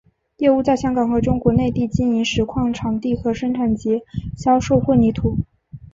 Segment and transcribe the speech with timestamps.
[0.37, 4.01] 业务在香港和中国内地经营石矿场地和生产及
[4.35, 5.37] 销售混凝土。